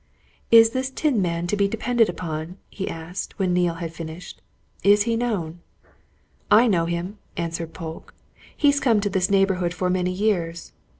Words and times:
"Is 0.49 0.71
this 0.71 0.89
tin 0.89 1.21
man 1.21 1.45
to 1.45 1.55
be 1.55 1.67
depended 1.67 2.09
upon?" 2.09 2.57
he 2.71 2.89
asked, 2.89 3.37
when 3.37 3.53
Neale 3.53 3.75
had 3.75 3.93
finished. 3.93 4.41
"Is 4.83 5.03
he 5.03 5.15
known?" 5.15 5.59
"I 6.49 6.65
know 6.65 6.85
him," 6.85 7.19
answered 7.37 7.75
Polke. 7.75 8.11
"He's 8.57 8.79
come 8.79 8.99
to 9.01 9.11
this 9.11 9.29
neighbourhood 9.29 9.75
for 9.75 9.91
many 9.91 10.11
years. 10.11 10.71